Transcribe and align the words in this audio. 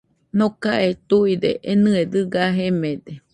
Nokae 0.37 0.89
tuide 1.07 1.51
enɨe 1.71 2.01
dɨga 2.11 2.43
jemede 2.57 3.13